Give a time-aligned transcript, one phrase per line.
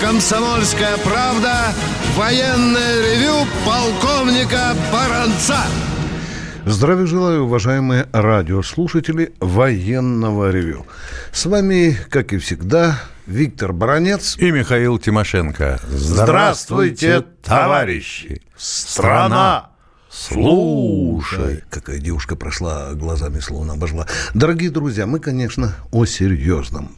[0.00, 1.72] «Комсомольская правда»
[2.16, 5.58] военное ревю полковника Баранца.
[6.64, 10.86] Здравия желаю, уважаемые радиослушатели военного ревю.
[11.32, 15.80] С вами, как и всегда, Виктор Баранец и Михаил Тимошенко.
[15.88, 18.42] Здравствуйте, товарищи!
[18.56, 19.71] Страна!
[20.14, 24.06] Слушай, какая девушка прошла глазами, словно обожгла.
[24.34, 26.94] Дорогие друзья, мы, конечно, о серьезном.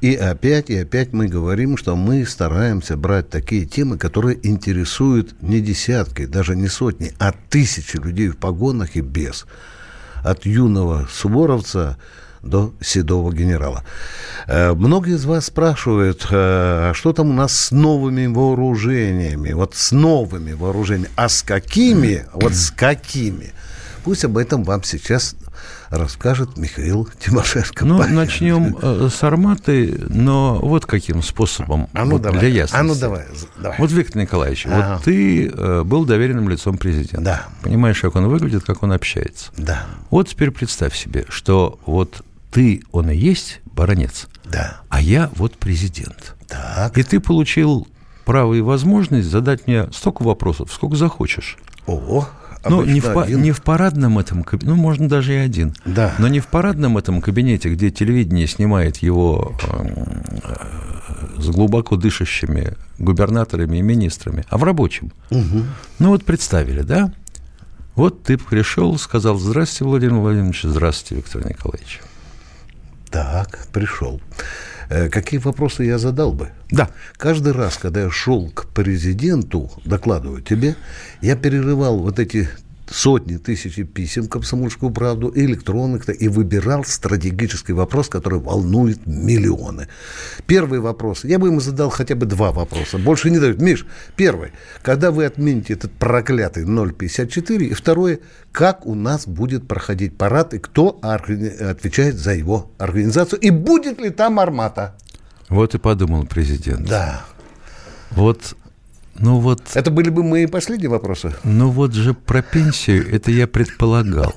[0.00, 5.60] И опять и опять мы говорим, что мы стараемся брать такие темы, которые интересуют не
[5.60, 9.46] десятки, даже не сотни, а тысячи людей в погонах и без.
[10.24, 11.98] От юного суворовца
[12.46, 13.82] до седого генерала.
[14.46, 19.52] Э, многие из вас спрашивают, э, а что там у нас с новыми вооружениями?
[19.52, 21.10] Вот с новыми вооружениями.
[21.16, 22.26] А с какими?
[22.32, 23.52] Вот с какими?
[24.04, 25.34] Пусть об этом вам сейчас
[25.90, 27.84] расскажет Михаил Тимошенко.
[27.84, 28.16] Ну, Понятно.
[28.16, 31.88] начнем э, с арматы, но вот каким способом.
[31.92, 32.40] А ну вот давай.
[32.40, 32.76] Для ясности.
[32.76, 33.24] А ну давай.
[33.56, 33.78] давай.
[33.78, 34.94] Вот, Виктор Николаевич, ага.
[34.94, 35.50] вот ты
[35.84, 37.20] был доверенным лицом президента.
[37.20, 37.46] Да.
[37.62, 39.50] Понимаешь, как он выглядит, как он общается.
[39.56, 39.86] Да.
[40.10, 42.22] Вот теперь представь себе, что вот
[42.56, 44.80] ты, он и есть баронец, да.
[44.88, 46.34] а я вот президент.
[46.48, 46.96] Так.
[46.96, 47.86] И ты получил
[48.24, 51.58] право и возможность задать мне столько вопросов, сколько захочешь.
[51.86, 52.26] О,
[52.66, 55.74] ну, не в, не в парадном этом кабинете, ну, можно даже и один.
[55.84, 56.14] Да.
[56.18, 63.76] Но не в парадном этом кабинете, где телевидение снимает его э, с глубоко дышащими губернаторами
[63.76, 65.12] и министрами, а в рабочем.
[65.28, 65.62] Угу.
[65.98, 67.12] Ну, вот представили, да?
[67.96, 72.00] Вот ты пришел, сказал, здравствуйте, Владимир Владимирович, здравствуйте, Виктор Николаевич.
[73.16, 74.20] Так, пришел.
[74.90, 76.50] Э, какие вопросы я задал бы?
[76.70, 76.90] Да.
[77.16, 80.76] Каждый раз, когда я шел к президенту, докладываю тебе,
[81.22, 82.50] я перерывал вот эти
[82.90, 89.88] сотни тысяч писем «Комсомольскую правду» и электронных, и выбирал стратегический вопрос, который волнует миллионы.
[90.46, 91.24] Первый вопрос.
[91.24, 92.98] Я бы ему задал хотя бы два вопроса.
[92.98, 93.60] Больше не дают.
[93.60, 93.86] Миш,
[94.16, 94.52] первый.
[94.82, 97.64] Когда вы отмените этот проклятый 0,54?
[97.64, 98.20] И второе.
[98.52, 103.40] Как у нас будет проходить парад и кто отвечает за его организацию?
[103.40, 104.96] И будет ли там армата?
[105.48, 106.88] Вот и подумал президент.
[106.88, 107.24] Да.
[108.12, 108.56] Вот
[109.18, 109.62] ну вот...
[109.74, 111.34] Это были бы мои последние вопросы.
[111.44, 114.34] Ну вот же про пенсию, это я предполагал.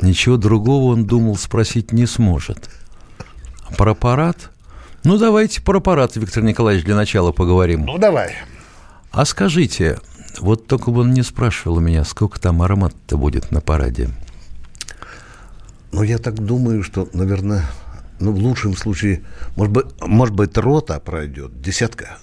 [0.00, 2.68] Ничего другого он думал спросить не сможет.
[3.76, 4.50] Про аппарат?
[5.04, 7.84] Ну, давайте про аппарат, Виктор Николаевич, для начала поговорим.
[7.84, 8.34] Ну, давай.
[9.10, 9.98] А скажите,
[10.40, 14.10] вот только бы он не спрашивал у меня, сколько там аромат-то будет на параде.
[15.92, 17.66] Ну, я так думаю, что, наверное,
[18.18, 19.22] ну, в лучшем случае,
[19.56, 22.18] может быть, может быть, рота пройдет, десятка.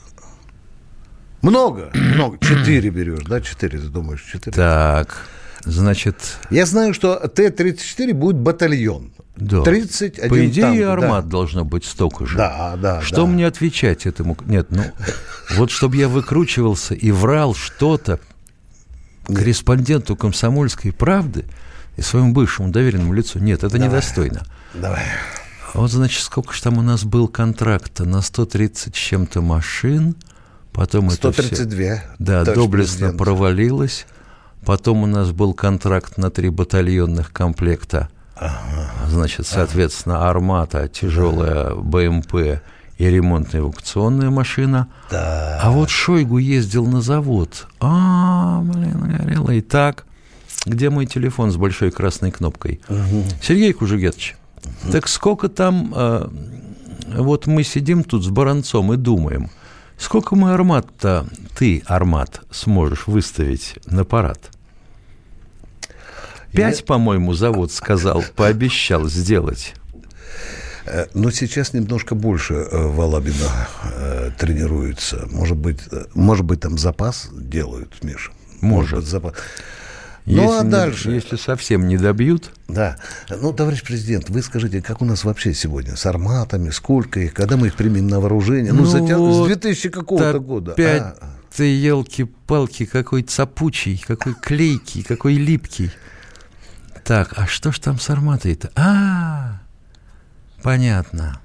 [1.41, 2.38] Много, много.
[2.39, 3.41] Четыре берешь, да?
[3.41, 4.55] Четыре, ты думаешь, четыре?
[4.55, 5.25] Так,
[5.63, 6.38] значит...
[6.50, 9.11] Я знаю, что Т-34 будет батальон.
[9.35, 9.61] Да.
[9.61, 11.31] 31 По идее, танк, армат да.
[11.31, 12.35] должно быть столько же.
[12.35, 13.25] Да, да, Что да.
[13.25, 14.38] мне отвечать этому?
[14.45, 14.83] Нет, ну,
[15.55, 18.19] вот чтобы я выкручивался и врал что-то
[19.27, 21.45] корреспонденту «Комсомольской правды»
[21.95, 23.88] и своему бывшему доверенному лицу, нет, это Давай.
[23.88, 24.45] недостойно.
[24.73, 25.03] Давай.
[25.73, 30.16] Вот, значит, сколько же там у нас был контракта на 130 с чем-то машин–
[30.74, 31.85] Потом 132.
[31.85, 33.18] Это все, да, доблестно президент.
[33.18, 34.06] провалилось.
[34.66, 38.09] Потом у нас был контракт на три батальонных комплекта.
[38.35, 38.91] Ага.
[39.07, 40.30] Значит, соответственно, ага.
[40.30, 42.62] армата, тяжелая БМП
[42.97, 44.88] и ремонтная эвакуационная машина.
[45.09, 45.59] Да.
[45.62, 47.68] А вот Шойгу ездил на завод.
[47.80, 49.51] А, блин, горело.
[49.51, 50.06] И так,
[50.66, 52.81] где мой телефон с большой красной кнопкой?
[52.90, 53.24] Угу.
[53.41, 54.91] Сергей Кужугетович, угу.
[54.91, 55.94] так сколько там...
[55.96, 56.30] Э,
[57.18, 59.50] вот мы сидим тут с Баранцом и думаем–
[59.99, 61.27] Сколько мы армат-то,
[61.57, 64.49] ты, армат, сможешь выставить на парад?
[66.53, 66.85] Пять, Я...
[66.85, 69.75] по-моему, завод сказал, пообещал сделать.
[71.13, 75.27] Ну, сейчас немножко больше Волабина э, тренируется.
[75.29, 75.81] Может быть,
[76.15, 78.31] может быть, там запас делают, Миша?
[78.61, 78.91] Может.
[78.91, 79.33] может быть, запас.
[80.25, 81.12] Ну, если а дальше?
[81.12, 82.51] Если совсем не добьют.
[82.68, 82.98] Да.
[83.30, 87.57] Ну, товарищ президент, вы скажите, как у нас вообще сегодня с арматами, сколько их, когда
[87.57, 88.74] мы их примем на вооружение?
[88.74, 89.18] Ну, ну затя...
[89.18, 90.74] с 2000 какого-то года.
[90.74, 91.38] Опять а.
[91.56, 95.92] ты, елки-палки, какой цапучий, какой клейкий, какой липкий.
[97.04, 98.72] Так, а что ж там с арматой-то?
[98.75, 99.62] А,
[100.62, 101.39] понятно.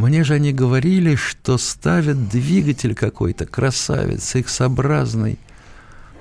[0.00, 5.38] Мне же они говорили, что ставят двигатель какой-то, красавец, X-образный,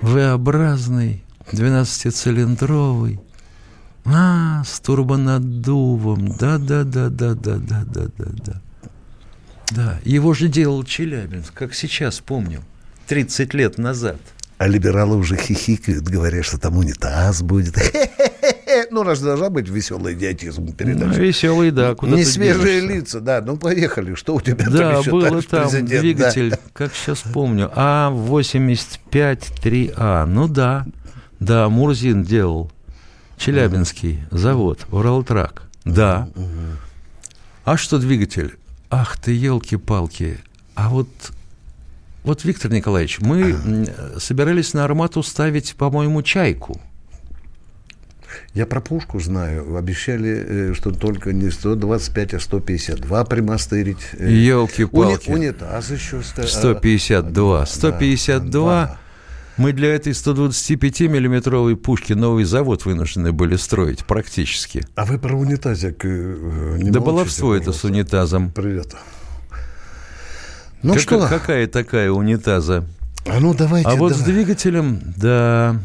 [0.01, 1.23] V-образный,
[1.53, 3.19] 12-цилиндровый.
[4.05, 6.35] А, с турбонаддувом.
[6.37, 8.61] Да-да-да-да-да-да-да-да.
[9.71, 12.61] Да, его же делал Челябинск, как сейчас помню,
[13.07, 14.17] 30 лет назад.
[14.57, 17.75] А либералы уже хихикают, говорят, что там унитаз будет.
[18.91, 21.19] ну, раз должна быть веселый идиотизм Ну, передача.
[21.21, 21.95] веселый, да.
[21.95, 22.97] Куда Не свежие денешься?
[22.99, 23.41] лица, да.
[23.41, 24.15] Ну, поехали.
[24.15, 25.89] Что у тебя Да, там еще, было там президент?
[25.89, 25.99] Да.
[25.99, 30.25] двигатель, как сейчас помню, А А85-3А.
[30.25, 30.85] Ну да,
[31.39, 32.71] да, Мурзин делал.
[33.37, 35.63] Челябинский завод, Уралтрак.
[35.85, 36.27] Да.
[37.63, 38.57] А что двигатель?
[38.89, 40.39] Ах ты, елки-палки.
[40.75, 41.07] А вот,
[42.23, 43.87] вот, Виктор Николаевич, мы
[44.17, 46.79] собирались на армату ставить, по-моему, чайку.
[48.53, 49.75] Я про пушку знаю.
[49.75, 53.97] Обещали, э, что только не 125, а 152 примастырить.
[54.13, 55.29] Э, Елки-палки.
[55.29, 56.21] уни- Унитаз еще.
[56.21, 57.61] ста- 152.
[57.63, 58.97] а, 152.
[59.59, 64.85] Мы для этой 125-миллиметровой пушки новый завод вынуждены были строить практически.
[64.95, 68.51] А вы про унитазик э, не да баловство это с унитазом.
[68.51, 68.95] Привет.
[70.81, 71.27] Ну Как- что?
[71.27, 72.85] Какая такая унитаза?
[73.27, 73.89] А ну давайте.
[73.89, 74.33] А вот с давай.
[74.33, 75.77] двигателем, да.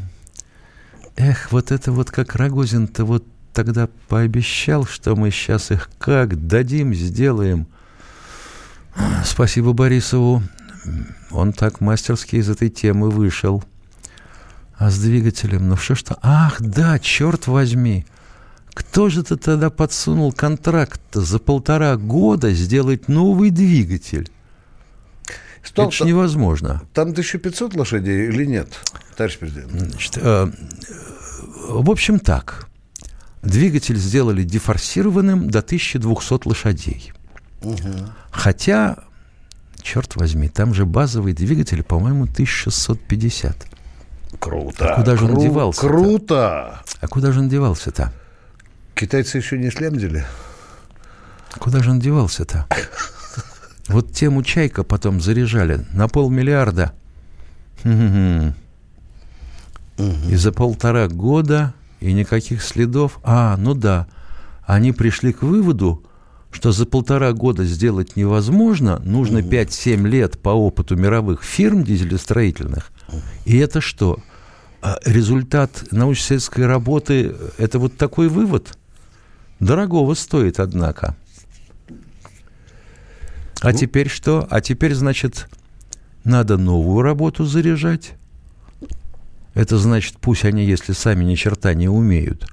[1.16, 6.94] Эх, вот это вот как Рогозин-то вот тогда пообещал, что мы сейчас их как дадим,
[6.94, 7.66] сделаем.
[9.24, 10.44] Спасибо Борисову.
[11.30, 13.62] Он так мастерски из этой темы вышел.
[14.76, 16.18] А с двигателем, ну что что?
[16.22, 18.06] Ах, да, черт возьми.
[18.74, 24.30] Кто же ты тогда подсунул контракт за полтора года сделать новый двигатель?
[25.62, 26.82] Что, Это ж там, невозможно.
[26.92, 28.68] там 1500 лошадей или нет,
[29.16, 29.70] товарищ президент?
[29.70, 30.50] Значит, э,
[31.68, 32.66] в общем, так.
[33.42, 37.12] Двигатель сделали дефорсированным до 1200 лошадей.
[38.30, 39.04] Хотя,
[39.84, 43.66] черт возьми, там же базовый двигатель, по-моему, 1650.
[44.40, 44.94] Круто.
[44.94, 45.86] А куда же он Кру- девался-то?
[45.86, 46.80] Круто.
[47.00, 48.12] А куда же он девался-то?
[48.94, 50.24] Китайцы еще не слямзили?
[51.58, 52.66] Куда же он девался-то?
[53.88, 56.92] Вот тему «Чайка» потом заряжали на полмиллиарда.
[57.84, 58.50] И
[60.34, 63.20] за полтора года и никаких следов.
[63.22, 64.06] А, ну да,
[64.64, 66.02] они пришли к выводу,
[66.54, 72.92] что за полтора года сделать невозможно, нужно 5-7 лет по опыту мировых фирм дизелестроительных.
[73.44, 74.20] И это что?
[74.80, 78.78] А Результат научно-исследовательской работы– это вот такой вывод?
[79.58, 81.16] Дорогого стоит, однако.
[83.60, 84.46] А теперь что?
[84.48, 85.48] А теперь, значит,
[86.22, 88.12] надо новую работу заряжать.
[89.54, 92.46] Это значит, пусть они, если сами ни черта не умеют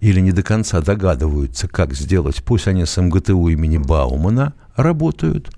[0.00, 5.50] или не до конца догадываются, как сделать, пусть они с МГТУ имени Баумана работают,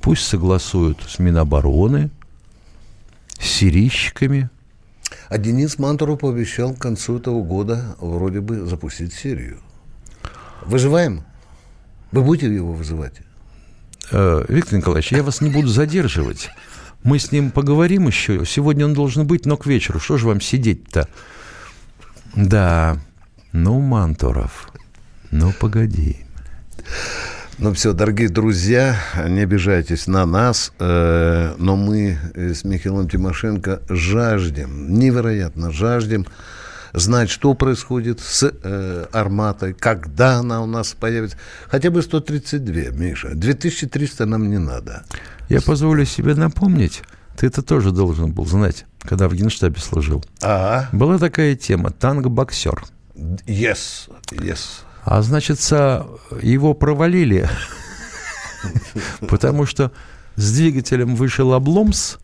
[0.00, 2.10] пусть согласуют с Минобороны,
[3.38, 4.48] с сирийщиками.
[5.28, 9.58] А Денис Мантуров пообещал к концу этого года вроде бы запустить серию.
[10.64, 11.24] Выживаем?
[12.10, 13.14] Вы будете его вызывать?
[14.10, 16.50] Э, Виктор Николаевич, я вас не буду задерживать.
[17.02, 18.46] Мы с ним поговорим еще.
[18.46, 20.00] Сегодня он должен быть, но к вечеру.
[20.00, 21.06] Что же вам сидеть-то?
[22.34, 22.98] Да,
[23.54, 24.68] ну, Мантуров,
[25.30, 26.16] ну, погоди.
[27.58, 28.96] Ну все, дорогие друзья,
[29.28, 36.26] не обижайтесь на нас, э, но мы с Михаилом Тимошенко жаждем, невероятно жаждем
[36.92, 41.36] знать, что происходит с э, «Арматой», когда она у нас появится.
[41.68, 43.36] Хотя бы 132, Миша.
[43.36, 45.04] 2300 нам не надо.
[45.48, 47.04] Я позволю себе напомнить,
[47.36, 50.24] ты это тоже должен был знать, когда в Генштабе служил.
[50.42, 52.82] А, Была такая тема «танк-боксер».
[53.14, 54.82] Yes, yes.
[55.04, 57.48] А значит, его провалили,
[59.28, 59.92] потому что
[60.36, 62.18] с двигателем вышел обломс,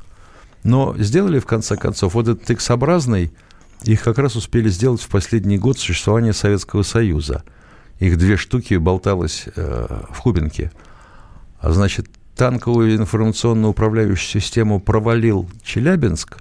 [0.63, 3.33] но сделали, в конце концов, вот этот X-образный,
[3.83, 7.45] их как раз успели сделать в последний год существования Советского Союза.
[7.99, 10.71] Их две штуки болталось э, в Кубинке.
[11.61, 12.07] А значит,
[12.37, 16.39] танковую информационно-управляющую систему провалил Челябинск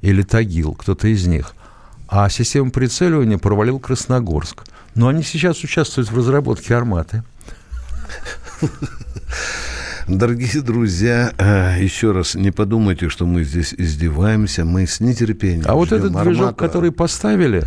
[0.00, 1.54] или Тагил, кто-то из них,
[2.14, 4.64] а систему прицеливания провалил Красногорск.
[4.94, 7.22] Но они сейчас участвуют в разработке арматы.
[10.08, 14.66] Дорогие друзья, э, еще раз не подумайте, что мы здесь издеваемся.
[14.66, 16.56] Мы с нетерпением А вот этот движок, «Армату».
[16.56, 17.64] который поставили,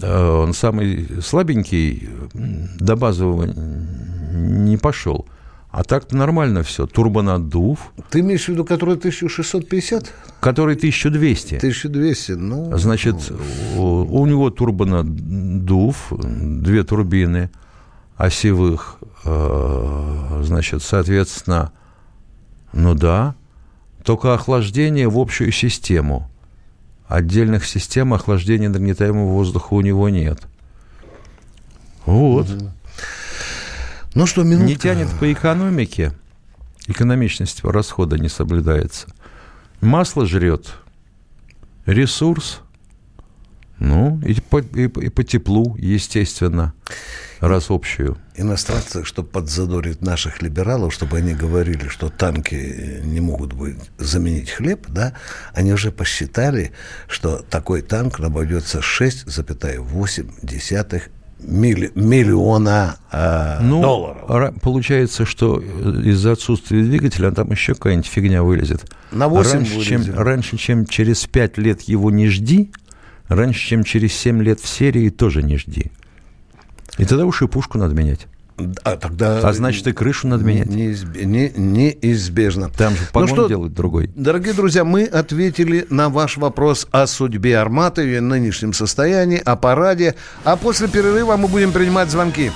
[0.00, 5.26] э, он самый слабенький, до базового не пошел.
[5.74, 6.86] А так-то нормально все.
[6.86, 10.12] Турбонаддув, Ты имеешь в виду, который 1650?
[10.38, 11.56] который 1200.
[11.56, 12.78] 1200, ну...
[12.78, 13.16] Значит,
[13.76, 17.50] у, у него турбонаддув, две турбины
[18.16, 21.72] осевых, э, значит, соответственно,
[22.72, 23.34] ну да,
[24.04, 26.30] только охлаждение в общую систему.
[27.08, 30.38] Отдельных систем охлаждения нагнетаемого воздуха у него нет.
[32.06, 32.46] Вот.
[34.14, 34.66] Ну что, минутка.
[34.66, 36.12] Не тянет по экономике,
[36.86, 39.08] экономичность расхода не соблюдается.
[39.80, 40.72] Масло жрет,
[41.84, 42.60] ресурс,
[43.80, 46.72] Ну, и по, и, и по теплу, естественно,
[47.40, 48.16] раз общую.
[48.36, 54.86] Иностранцы, чтобы подзадорить наших либералов, чтобы они говорили, что танки не могут быть, заменить хлеб,
[54.88, 55.14] да,
[55.52, 56.72] они уже посчитали,
[57.08, 61.02] что такой танк обойдется 6,8
[61.46, 64.54] милли, миллиона э, ну, долларов.
[64.60, 68.90] Получается, что из-за отсутствия двигателя там еще какая-нибудь фигня вылезет.
[69.12, 72.72] На 8 раньше, чем, раньше, чем через 5 лет его не жди,
[73.28, 75.92] раньше, чем через 7 лет в серии тоже не жди.
[76.98, 78.26] И тогда уж и пушку надо менять.
[78.84, 80.68] А, тогда а значит, и крышу надо менять.
[80.68, 81.16] Неизб...
[81.16, 82.70] Не, неизбежно.
[82.70, 84.10] Там же погон ну что, делают другой.
[84.14, 90.14] Дорогие друзья, мы ответили на ваш вопрос о судьбе Арматы, ее нынешнем состоянии, о параде.
[90.44, 92.52] А после перерыва мы будем принимать звонки.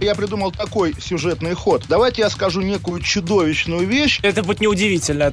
[0.00, 1.84] я придумал такой сюжетный ход.
[1.88, 4.18] Давайте я скажу некую чудовищную вещь.
[4.22, 5.32] Это будет неудивительно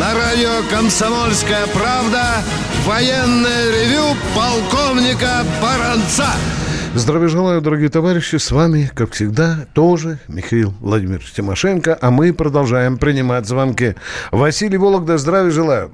[0.00, 2.22] На радио «Комсомольская правда»
[2.86, 6.24] военное ревю полковника Баранца.
[6.94, 8.36] Здравия желаю, дорогие товарищи.
[8.36, 11.98] С вами, как всегда, тоже Михаил Владимирович Тимошенко.
[12.00, 13.94] А мы продолжаем принимать звонки.
[14.32, 15.90] Василий Вологда, здравия желаю.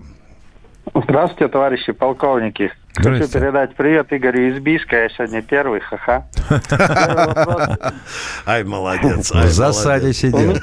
[0.94, 2.70] Здравствуйте, товарищи полковники.
[2.96, 4.96] Хочу передать привет Игорю из Бийска.
[4.96, 6.24] Я сегодня первый, ха-ха.
[8.46, 9.30] Ай, молодец.
[9.30, 10.56] В засаде сидел.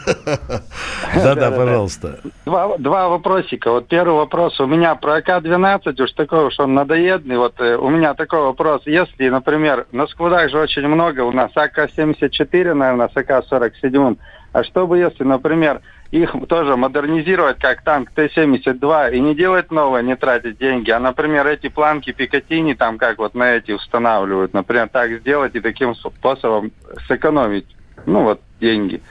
[1.15, 2.19] Да-да, пожалуйста.
[2.45, 3.71] Два вопросика.
[3.71, 4.59] Вот первый вопрос.
[4.59, 7.37] У меня про АК-12, уж такой уж он надоедный.
[7.37, 8.81] Вот э, у меня такой вопрос.
[8.85, 14.17] Если, например, на складах же очень много у нас АК-74, наверное, с АК-47.
[14.53, 15.81] А что бы если, например,
[16.11, 21.47] их тоже модернизировать как танк Т-72 и не делать новое, не тратить деньги, а, например,
[21.47, 26.71] эти планки Пикатини там как вот на эти устанавливают, например, так сделать и таким способом
[27.07, 27.65] сэкономить,
[28.05, 29.01] ну вот, деньги.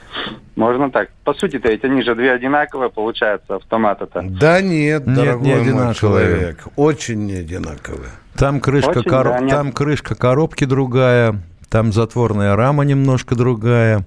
[0.55, 1.09] Можно так.
[1.23, 4.21] По сути-то ведь они же две одинаковые, получается, автоматы-то.
[4.23, 5.95] Да нет, нет дорогой не одинаковые.
[5.95, 6.63] человек.
[6.77, 8.11] Очень не одинаковые.
[8.37, 9.23] Там крышка, Очень, кор...
[9.25, 11.35] да, там крышка коробки другая,
[11.69, 14.05] там затворная рама немножко другая.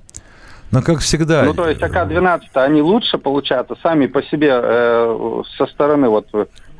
[0.72, 1.44] Но как всегда...
[1.44, 6.28] Ну, то есть АК-12, они лучше, получаются, сами по себе э, со стороны вот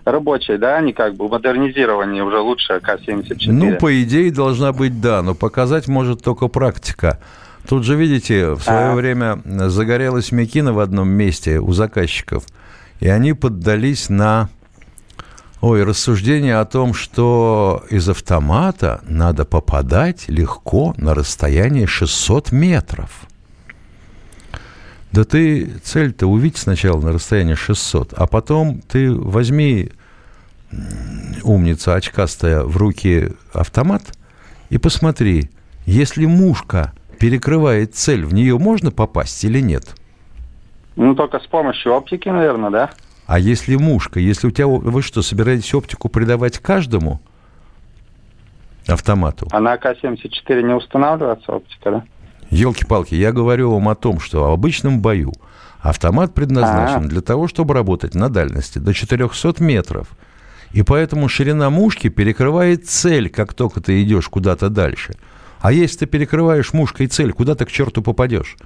[0.05, 3.37] рабочей, да, они как бы модернизирование уже лучше АК-74.
[3.47, 7.21] Ну, по идее, должна быть, да, но показать может только практика.
[7.69, 8.95] Тут же, видите, в свое а.
[8.95, 12.45] время загорелась Мекина в одном месте у заказчиков,
[13.01, 14.49] и они поддались на
[15.63, 23.27] Ой, рассуждение о том, что из автомата надо попадать легко на расстояние 600 метров.
[25.17, 29.91] Да ты цель-то увидь сначала на расстоянии 600, а потом ты возьми,
[31.43, 34.03] умница очкастая, в руки автомат
[34.69, 35.49] и посмотри,
[35.87, 39.95] если мушка перекрывает цель, в нее можно попасть или нет?
[40.97, 42.91] Ну, только с помощью оптики, наверное, да?
[43.27, 47.21] А если мушка, если у тебя, вы что, собираетесь оптику придавать каждому
[48.87, 49.49] автомату?
[49.51, 52.05] А на АК-74 не устанавливается оптика, да?
[52.51, 55.33] Елки-палки, я говорю вам о том, что в обычном бою
[55.81, 57.09] автомат предназначен А-а-а.
[57.09, 60.09] для того, чтобы работать на дальности до 400 метров.
[60.73, 65.15] И поэтому ширина мушки перекрывает цель, как только ты идешь куда-то дальше.
[65.61, 68.57] А если ты перекрываешь мушкой цель, куда ты к черту попадешь?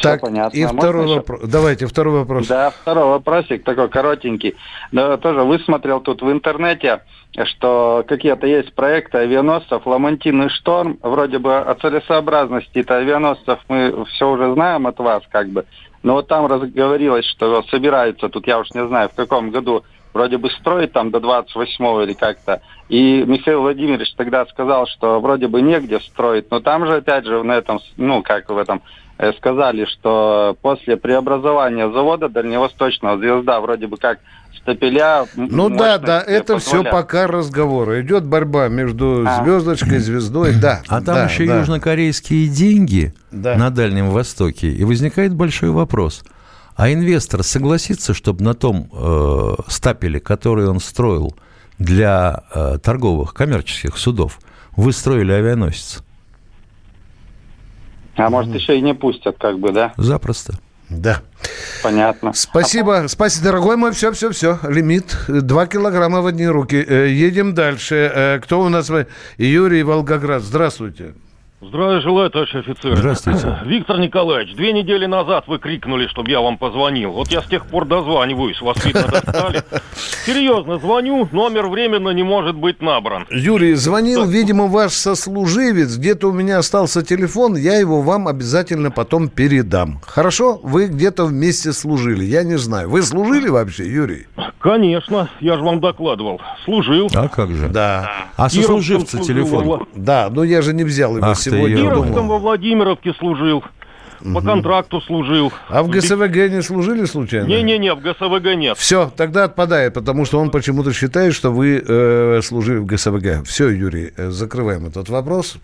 [0.00, 0.56] так, понятно.
[0.56, 1.40] и а второй вопрос.
[1.40, 1.50] Еще...
[1.50, 2.46] Давайте, второй вопрос.
[2.46, 4.56] Да, второй вопросик, такой коротенький.
[4.92, 7.02] Да, тоже высмотрел тут в интернете,
[7.44, 10.98] что какие-то есть проекты авианосцев «Ламантин» и «Шторм».
[11.02, 15.64] Вроде бы о целесообразности-то авианосцев мы все уже знаем от вас, как бы.
[16.02, 20.38] Но вот там разговорилось, что собираются, тут я уж не знаю, в каком году, вроде
[20.38, 22.62] бы строить там до 28-го или как-то.
[22.88, 27.42] И Михаил Владимирович тогда сказал, что вроде бы негде строить, но там же, опять же,
[27.44, 28.82] на этом, ну, как в этом
[29.22, 34.18] Э, сказали, что после преобразования завода Дальневосточного «Звезда» вроде бы как
[34.56, 35.26] стапеля...
[35.36, 38.02] Ну да, да, это все пока разговоры.
[38.02, 39.42] Идет борьба между а.
[39.42, 40.82] звездочкой и звездой, да.
[40.88, 41.60] А там да, еще да.
[41.60, 43.56] южнокорейские деньги да.
[43.56, 44.70] на Дальнем Востоке.
[44.70, 46.24] И возникает большой вопрос.
[46.76, 51.34] А инвестор согласится, чтобы на том э, стапеле, который он строил,
[51.78, 54.38] для э, торговых, коммерческих судов,
[54.76, 56.04] вы строили авианосец?
[58.16, 59.94] А может, еще и не пустят, как бы, да?
[59.96, 60.58] Запросто.
[60.90, 61.22] Да.
[61.82, 62.32] Понятно.
[62.34, 63.08] Спасибо, а...
[63.08, 63.92] спасибо, дорогой мой.
[63.92, 64.58] Все, все, все.
[64.64, 65.16] Лимит.
[65.28, 66.84] Два килограмма в одни руки.
[66.86, 68.10] Э, едем дальше.
[68.12, 68.90] Э, кто у нас?
[69.38, 70.42] Юрий Волгоград.
[70.42, 71.14] Здравствуйте.
[71.62, 72.96] Здравия желаю, товарищ офицер.
[72.96, 73.58] Здравствуйте.
[73.66, 77.12] Виктор Николаевич, две недели назад вы крикнули, чтобы я вам позвонил.
[77.12, 79.62] Вот я с тех пор дозваниваюсь, вас видно достали.
[80.24, 83.26] Серьезно, звоню, номер временно не может быть набран.
[83.30, 89.28] Юрий, звонил, видимо, ваш сослуживец, где-то у меня остался телефон, я его вам обязательно потом
[89.28, 90.00] передам.
[90.06, 90.58] Хорошо?
[90.62, 92.88] Вы где-то вместе служили, я не знаю.
[92.88, 94.28] Вы служили вообще, Юрий?
[94.60, 96.40] Конечно, я же вам докладывал.
[96.64, 97.10] Служил.
[97.14, 97.68] А как же?
[97.68, 98.28] Да.
[98.36, 99.86] А сослуживца телефон?
[99.94, 101.76] Да, но я же не взял его Ах сегодня.
[101.76, 103.64] Кировском во Владимировке служил.
[104.22, 104.34] Угу.
[104.34, 105.52] По контракту служил.
[105.68, 107.46] А в ГСВГ не служили случайно?
[107.46, 108.76] Не-не-не, в ГСВГ нет.
[108.76, 113.46] Все, тогда отпадает, потому что он почему-то считает, что вы э, служили в ГСВГ.
[113.46, 115.56] Все, Юрий, э, закрываем этот вопрос.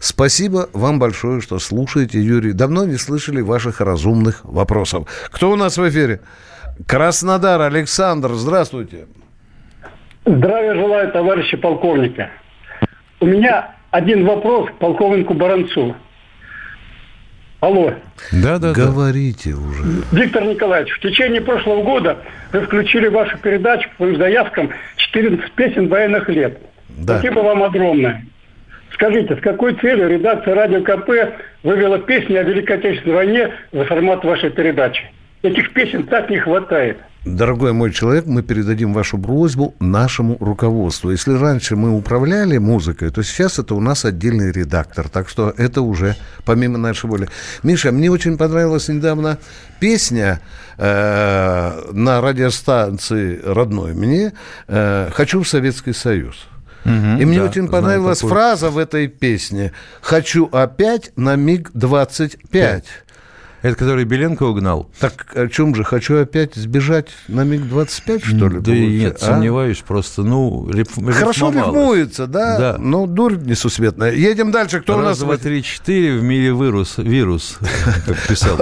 [0.00, 2.52] Спасибо вам большое, что слушаете, Юрий.
[2.52, 5.08] Давно не слышали ваших разумных вопросов.
[5.30, 6.20] Кто у нас в эфире?
[6.86, 9.06] Краснодар, Александр, здравствуйте.
[10.26, 12.28] Здравия желаю, товарищи полковники.
[13.20, 15.94] У меня один вопрос к полковнику Баранцу.
[17.60, 17.92] Алло.
[18.30, 19.58] Да, да, Говорите да.
[19.58, 19.82] уже.
[20.12, 22.18] Виктор Николаевич, в течение прошлого года
[22.52, 26.58] вы включили вашу передачу по заявкам 14 песен военных лет.
[26.88, 27.18] Да.
[27.18, 28.24] Спасибо вам огромное.
[28.92, 31.10] Скажите, с какой целью редакция Радио КП
[31.62, 35.02] вывела песни о Великой Отечественной войне за формат вашей передачи?
[35.42, 36.98] Этих песен так не хватает.
[37.24, 41.10] Дорогой мой человек, мы передадим вашу просьбу нашему руководству.
[41.10, 45.08] Если раньше мы управляли музыкой, то сейчас это у нас отдельный редактор.
[45.08, 47.28] Так что это уже помимо нашей воли.
[47.62, 49.38] Миша, мне очень понравилась недавно
[49.78, 50.40] песня
[50.78, 54.32] э, на радиостанции родной мне
[54.66, 56.48] э, «Хочу в Советский Союз».
[56.84, 62.84] Угу, и мне да, очень понравилась фраза в этой песне «Хочу опять на МиГ-25».
[63.62, 64.88] Это который Беленко угнал?
[65.00, 65.82] Так о чем же?
[65.82, 68.60] Хочу опять сбежать на МиГ-25, что ли?
[68.60, 69.26] Да и нет, а?
[69.26, 70.22] сомневаюсь просто.
[70.22, 72.58] Ну, риф, Хорошо рифмуется, да?
[72.58, 72.76] Да.
[72.78, 74.12] Ну, дурь несусветная.
[74.12, 74.80] Едем дальше.
[74.80, 75.18] Кто Раз, у нас?
[75.18, 76.18] два, три, четыре.
[76.18, 77.58] В мире вирус, вирус
[78.06, 78.58] как писал.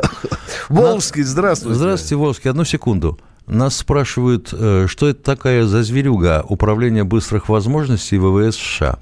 [0.68, 1.76] Волжский, здравствуйте.
[1.76, 2.50] Здравствуйте, Волжский.
[2.50, 3.18] Одну секунду.
[3.46, 8.98] Нас спрашивают, э, что это такая за зверюга Управление быстрых возможностей ВВС США.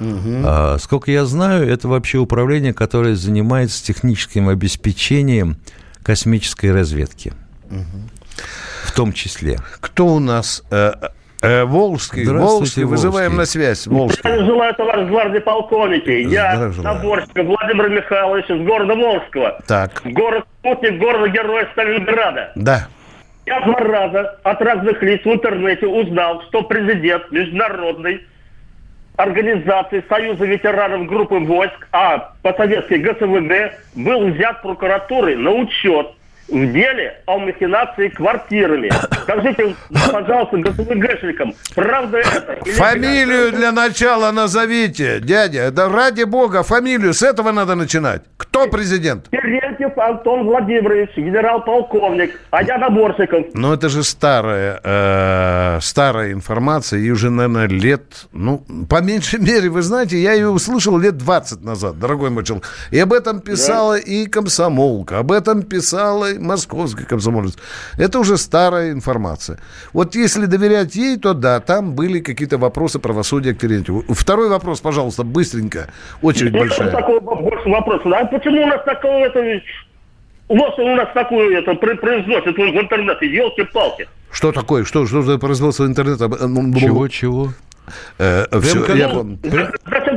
[0.00, 0.42] Угу.
[0.44, 5.56] А, сколько я знаю, это вообще управление, которое занимается техническим обеспечением
[6.02, 7.32] космической разведки.
[7.70, 8.42] Угу.
[8.84, 9.58] В том числе.
[9.80, 10.64] Кто у нас?
[10.70, 10.92] Э,
[11.42, 13.86] э, Волжский, Волжский, вызываем на связь.
[13.86, 14.28] Волжский.
[14.28, 16.10] Я желаю, товарищ гвардии полковники.
[16.10, 19.60] Я Наборщиков Владимир Михайлович из города Волжского.
[19.66, 20.02] Так.
[20.04, 22.52] Город спутник города Героя Сталинграда.
[22.54, 22.88] Да.
[23.46, 28.20] Я два раза от разных лиц в интернете узнал, что президент международный
[29.18, 36.12] организации Союза ветеранов группы войск, а по-советски ГСВД, был взят прокуратурой на учет
[36.48, 38.90] в деле о махинации квартирами.
[39.22, 39.74] Скажите,
[40.12, 42.58] пожалуйста, ГСВГшникам, правда это?
[42.72, 45.70] Фамилию для начала назовите, дядя.
[45.70, 48.22] Да ради бога, фамилию, с этого надо начинать.
[48.36, 49.28] Кто президент?
[49.30, 53.46] Терентьев Антон Владимирович, генерал-полковник, а я Наборщиков.
[53.54, 59.68] Ну, это же старая, э, старая информация, и уже, наверное, лет, ну, по меньшей мере,
[59.68, 62.66] вы знаете, я ее услышал лет 20 назад, дорогой мой человек.
[62.90, 64.00] И об этом писала да.
[64.00, 67.56] и комсомолка, об этом писала московский комсомолец.
[67.96, 69.58] Это уже старая информация.
[69.92, 74.04] Вот если доверять ей, то да, там были какие-то вопросы правосудия к Терентьеву.
[74.08, 75.88] Второй вопрос, пожалуйста, быстренько.
[76.22, 76.90] Очередь Нет, большая.
[76.90, 78.00] Такой вопрос.
[78.04, 79.62] А почему у нас такого это...
[80.50, 84.08] У вас у нас такое это производит в интернете, елки-палки.
[84.30, 84.84] Что такое?
[84.84, 86.28] Что, что за производство интернета?
[86.78, 87.48] Чего, чего?
[88.18, 89.08] Э, все, я...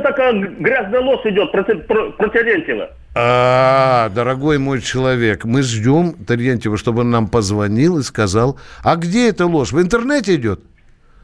[0.02, 2.90] Такая грязная ложь идет про, про, про Терентьева?
[3.14, 9.28] А, дорогой мой человек, мы ждем Терентьева, чтобы он нам позвонил и сказал, а где
[9.28, 9.72] эта ложь?
[9.72, 10.60] В интернете идет?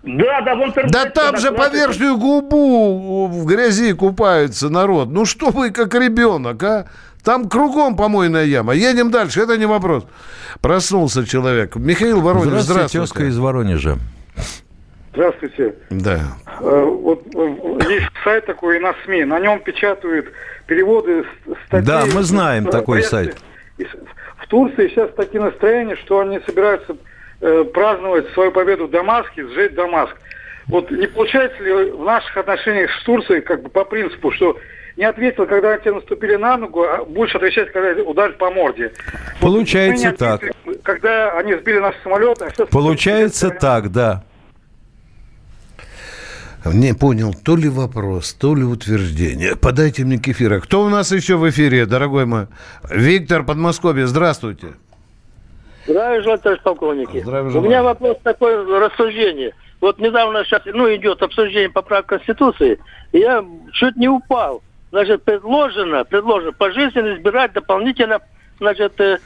[0.02, 0.92] Да, да, в интернете.
[0.92, 5.08] Да там же по верхнюю губу в грязи купается народ.
[5.08, 6.86] Ну что вы как ребенок, а?
[7.24, 8.74] Там кругом помойная яма.
[8.74, 10.04] Едем дальше, это не вопрос.
[10.60, 11.76] Проснулся человек.
[11.76, 12.72] Михаил Воронеж, здравствуйте.
[12.72, 13.98] Здравствуйте, тезка из Воронежа.
[15.18, 15.74] Здравствуйте.
[15.90, 16.20] Да.
[16.60, 20.32] Э, вот э, есть сайт такой на СМИ, на нем печатают
[20.68, 21.24] переводы
[21.66, 21.84] статей.
[21.84, 23.36] Да, мы знаем такой сайт.
[24.36, 26.96] В Турции сейчас такие настроения, что они собираются
[27.40, 30.14] э, праздновать свою победу в Дамаске, сжечь Дамаск.
[30.68, 34.56] Вот не получается ли в наших отношениях с Турцией, как бы по принципу, что
[34.96, 38.92] не ответил, когда тебе наступили на ногу, а будешь отвечать, когда ударят по морде.
[39.40, 40.42] Получается вот, так.
[40.84, 42.40] Когда они сбили наш самолет...
[42.40, 44.22] А Получается так, да.
[46.72, 49.56] Не понял, то ли вопрос, то ли утверждение.
[49.56, 50.60] Подайте мне кефира.
[50.60, 52.46] Кто у нас еще в эфире, дорогой мой?
[52.90, 54.68] Виктор Подмосковье, здравствуйте.
[55.86, 57.20] Здравия желаю, товарищ полковники.
[57.20, 59.54] Здравия У меня вопрос такой, рассуждение.
[59.80, 62.78] Вот недавно сейчас, ну, идет обсуждение поправок Конституции,
[63.12, 64.62] и я чуть не упал.
[64.90, 68.20] Значит, предложено, предложено пожизненно избирать дополнительно,
[68.58, 69.18] значит, э,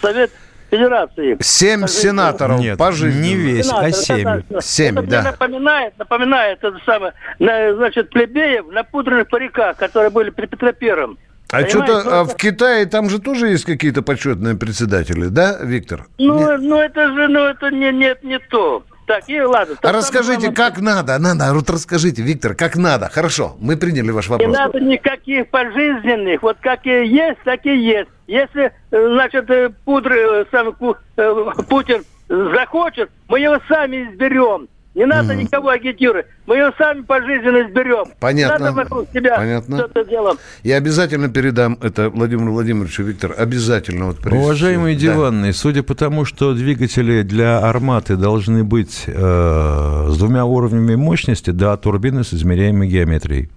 [0.00, 0.30] Совет
[0.76, 1.36] Федерации.
[1.40, 3.22] Семь сенаторов Нет, пожизненно.
[3.22, 4.42] не весь, а семь.
[4.60, 5.20] Семь, это да.
[5.20, 10.72] мне напоминает, напоминает это самое, на, значит, плебеев на пудренных париках, которые были при Петре
[10.72, 11.18] Первом.
[11.50, 15.58] А что-то ну, а это- в Китае там же тоже есть какие-то почетные председатели, да,
[15.62, 16.06] Виктор?
[16.18, 18.82] Ну, ну это же, ну это не, не, не то.
[19.06, 19.76] Так, и ладно.
[19.82, 21.18] А расскажите, самое как надо?
[21.18, 23.10] Надо, вот расскажите, Виктор, как надо.
[23.10, 24.56] Хорошо, мы приняли ваш Не вопрос.
[24.56, 26.42] надо никаких пожизненных.
[26.42, 28.08] Вот как и есть, так и есть.
[28.26, 34.68] Если, э, значит, э, пудры, э, сам Путин захочет, мы его сами изберем.
[34.94, 36.26] Не надо никого агитировать.
[36.46, 38.12] Мы его сами пожизненно изберем.
[38.20, 38.66] Понятно.
[38.66, 39.78] Надо вокруг себя Понятно.
[39.78, 40.38] что-то делать.
[40.62, 44.06] Я обязательно передам это Владимиру Владимировичу, Виктор, обязательно.
[44.06, 45.08] Вот прежде Уважаемый всего.
[45.08, 45.14] Да.
[45.14, 51.50] Диванный, судя по тому, что двигатели для арматы должны быть э, с двумя уровнями мощности,
[51.50, 53.50] да, турбины с измеряемой геометрией.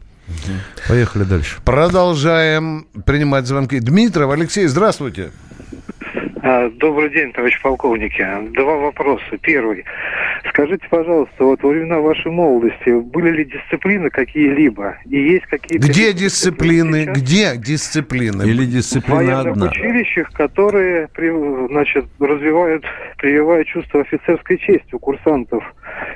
[0.87, 1.57] Поехали дальше.
[1.63, 3.79] Продолжаем принимать звонки.
[3.79, 5.31] Дмитров, Алексей, здравствуйте.
[6.79, 8.25] Добрый день, товарищ полковники.
[8.55, 9.37] Два вопроса.
[9.41, 9.83] Первый.
[10.49, 14.95] Скажите, пожалуйста, вот во времена вашей молодости были ли дисциплины какие-либо?
[15.09, 15.85] И есть какие-то...
[15.87, 18.43] Где дисциплины сейчас Где дисциплины?
[18.43, 19.65] Или В дисциплина военных одна.
[19.67, 21.09] училищах, которые
[21.69, 22.85] значит, развивают,
[23.17, 25.63] прививают чувство офицерской чести у курсантов.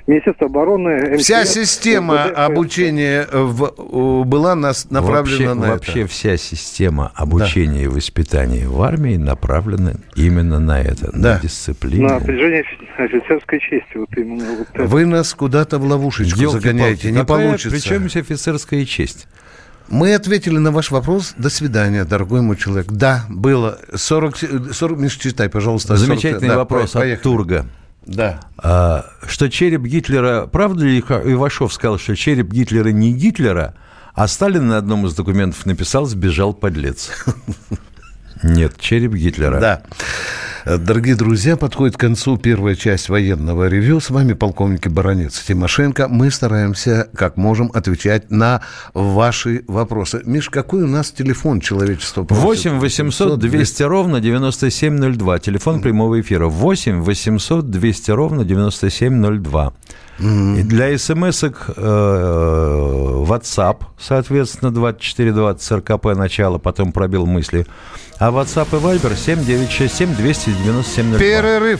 [0.08, 1.18] Министерство обороны...
[1.18, 6.10] Вся МЧС, система МВД, обучения в- у- была нас направлена вообще, на вообще это.
[6.10, 9.94] вся система обучения и воспитания в армии направлена
[10.26, 11.36] именно на это, Да.
[11.36, 12.08] на дисциплину.
[12.08, 12.64] На определение
[12.98, 13.96] офицерской чести.
[13.98, 14.84] Вот именно вот это.
[14.86, 17.70] Вы нас куда-то в ловушечку Ёлки-палки, загоняете, не какая- получится.
[17.72, 19.28] Причем здесь офицерская честь?
[19.90, 21.34] Мы ответили на ваш вопрос.
[21.38, 22.88] До свидания, дорогой мой человек.
[22.90, 23.78] Да, было.
[23.94, 24.38] 40...
[24.74, 25.98] 40 Миш, читай, пожалуйста.
[25.98, 27.24] 40 Замечательный да, вопрос от поехали.
[27.24, 27.66] Турга.
[28.06, 28.40] Да.
[28.58, 30.48] А, что череп Гитлера...
[30.48, 33.76] Правда ли Ивашов сказал, что череп Гитлера не Гитлера,
[34.14, 37.12] а Сталин на одном из документов написал «сбежал подлец».
[38.44, 39.60] Нет, череп Гитлера.
[39.60, 39.82] Да.
[40.66, 44.00] Дорогие друзья, подходит к концу первая часть военного ревю.
[44.00, 46.08] С вами полковник Баранец Тимошенко.
[46.08, 48.62] Мы стараемся, как можем, отвечать на
[48.94, 50.22] ваши вопросы.
[50.26, 52.24] Миш, какой у нас телефон человечества?
[52.24, 52.72] просит?
[52.72, 55.40] 8 800 200 ровно 9702.
[55.40, 56.48] Телефон прямого эфира.
[56.48, 59.74] 8 800 200 ровно 9702.
[60.22, 61.82] И для смс-ок э,
[63.28, 67.66] WhatsApp, соответственно, 2420 РКП начало, потом пробил мысли.
[68.20, 71.18] А WhatsApp и Viber 7967 297 02.
[71.18, 71.80] Перерыв.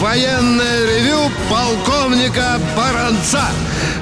[0.00, 3.42] военное ревю полковника Баранца.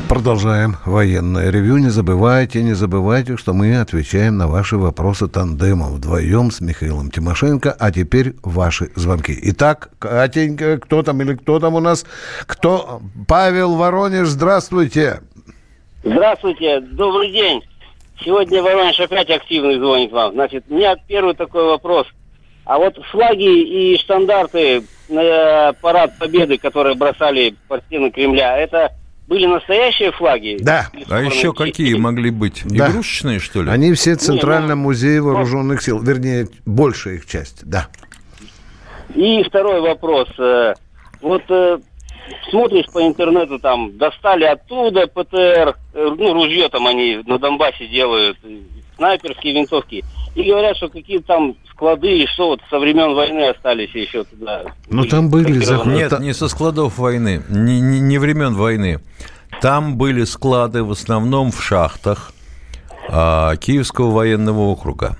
[0.08, 1.78] Продолжаем военное ревю.
[1.78, 7.74] Не забывайте, не забывайте, что мы отвечаем на ваши вопросы тандемом вдвоем с Михаилом Тимошенко.
[7.78, 9.36] А теперь ваши звонки.
[9.42, 12.04] Итак, Катенька, кто там или кто там у нас?
[12.46, 13.00] Кто?
[13.26, 15.20] Павел Воронеж, здравствуйте.
[16.02, 17.62] Здравствуйте, добрый день.
[18.22, 20.32] Сегодня Воронеж опять активный звонит вам.
[20.32, 22.06] Значит, у меня первый такой вопрос.
[22.64, 28.92] А вот флаги и штандарты на парад Победы, которые бросали по стены Кремля, это
[29.26, 30.58] были настоящие флаги?
[30.60, 30.88] Да.
[31.08, 32.62] А еще какие могли быть?
[32.64, 32.90] Да.
[32.90, 33.70] Игрушечные, что ли?
[33.70, 35.98] Они все в Не, Центральном музее вооруженных сил.
[36.00, 37.88] Вернее, большая их часть, да.
[39.14, 40.28] И второй вопрос.
[40.38, 40.74] Э,
[41.20, 41.78] Вот э,
[42.50, 48.36] смотришь по интернету, там, достали оттуда ПТР, э, ну, ружье там они на Донбассе делают,
[48.42, 48.58] э,
[48.96, 50.04] снайперские винтовки.
[50.34, 54.64] И говорят, что какие-то там склады и что вот со времен войны остались еще туда.
[54.88, 55.92] Ну, там были Блокированы.
[55.94, 59.00] Нет, не со складов войны, не, не, не времен войны.
[59.60, 62.32] Там были склады в основном в шахтах
[63.08, 65.16] а, Киевского военного округа.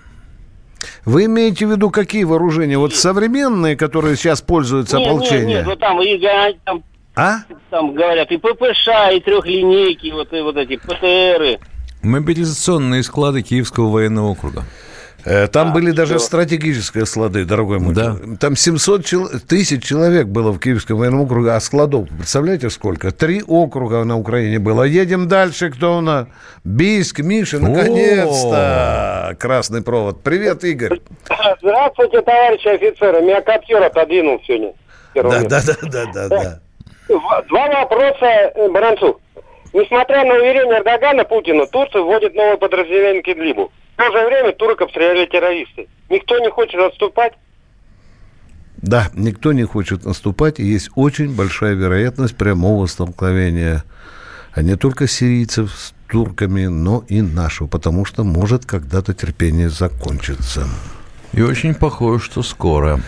[1.05, 2.79] Вы имеете в виду какие вооружения?
[2.79, 5.49] Вот современные, которые сейчас пользуются Нет, нет, ополчением?
[5.49, 6.21] нет, вот там, и,
[6.65, 6.83] там,
[7.17, 7.39] А?
[7.71, 11.59] там говорят и ППШ, и трехлинейки, вот, и вот эти ПТРы.
[12.03, 14.65] Мобилизационные склады Киевского военного округа.
[15.25, 15.97] Э, там а, были все.
[15.97, 17.95] даже стратегические склады, дорогой мой.
[17.95, 18.17] Да.
[18.39, 19.29] Там 700 чел...
[19.49, 23.11] тысяч человек было в Киевском военном округе, а складов, представляете, сколько?
[23.11, 24.83] Три округа на Украине было.
[24.83, 26.27] Едем дальше, кто у нас?
[26.65, 29.35] Бийск, Миша, наконец-то!
[29.39, 30.23] Красный провод.
[30.23, 31.01] Привет, Игорь.
[31.61, 33.23] Здравствуйте, товарищи офицеры.
[33.23, 34.75] Меня коптер отодвинул сегодня.
[35.15, 36.61] Да, да, да, да, да, да.
[37.49, 39.21] Два вопроса э, Баранцу.
[39.73, 43.71] Несмотря на уверение Эрдогана Путина, Турция вводит новое подразделение к Идлибу.
[43.95, 45.89] В то же время турок обстреляли террористы.
[46.11, 47.33] Никто не хочет отступать?
[48.77, 53.85] Да, никто не хочет наступать, и есть очень большая вероятность прямого столкновения
[54.55, 60.69] а не только сирийцев с турками, но и нашего, потому что может когда-то терпение закончиться.
[61.33, 63.01] И очень похоже, что скоро.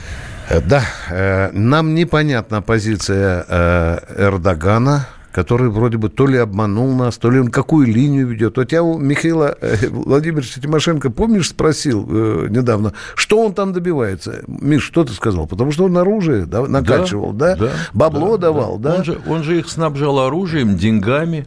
[0.49, 7.19] Э, да, э, нам непонятна позиция э, Эрдогана который вроде бы то ли обманул нас,
[7.19, 8.57] то ли он какую линию ведет.
[8.57, 14.43] Вот я у Михаила э, Владимировича Тимошенко, помнишь, спросил э, недавно, что он там добивается?
[14.47, 15.47] Миш, что ты сказал?
[15.47, 17.55] Потому что он оружие да, накачивал, да?
[17.55, 17.67] да?
[17.67, 18.93] да Бабло да, давал, да?
[18.93, 18.97] да?
[18.97, 21.47] Он, же, он же их снабжал оружием, деньгами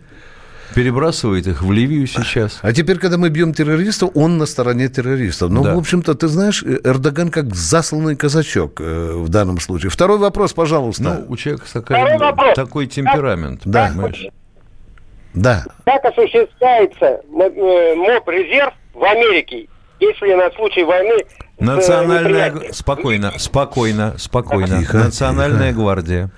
[0.73, 2.60] перебрасывает их в Ливию сейчас.
[2.62, 5.51] А теперь, когда мы бьем террористов, он на стороне террористов.
[5.51, 5.75] Ну, да.
[5.75, 9.89] в общем-то, ты знаешь, Эрдоган как засланный казачок э, в данном случае.
[9.89, 11.03] Второй вопрос, пожалуйста.
[11.03, 13.88] Ну, у человека такая, такой темперамент, да.
[13.88, 14.27] понимаешь?
[15.34, 15.65] Да.
[15.86, 19.67] Как осуществляется э, МОП-резерв в Америке,
[19.99, 21.23] если на случай войны
[21.60, 22.71] Национальная...
[22.71, 24.79] Спокойно, спокойно, спокойно.
[24.79, 25.82] Тихо, Национальная тихо.
[25.82, 26.32] гвардия.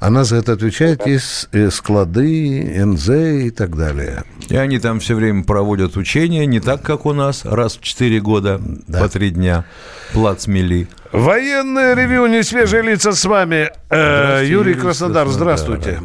[0.00, 4.22] Она за это отвечает, есть э, склады, НЗ и так далее.
[4.48, 8.20] И они там все время проводят учения, не так, как у нас, раз в 4
[8.20, 9.00] года, да.
[9.00, 9.64] по 3 дня,
[10.12, 10.86] плац мели.
[11.10, 13.70] Военное ревю, не свежие лица с вами.
[13.90, 15.98] Э, Юрий Краснодар, здравствуйте.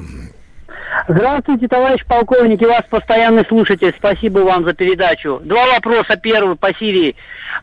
[1.08, 3.94] Здравствуйте, товарищ полковник, и вас постоянный слушатель.
[3.98, 5.42] Спасибо вам за передачу.
[5.44, 6.16] Два вопроса.
[6.16, 7.16] Первый по Сирии.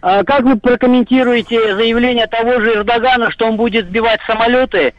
[0.03, 4.93] А как вы прокомментируете заявление того же Эрдогана, что он будет сбивать самолеты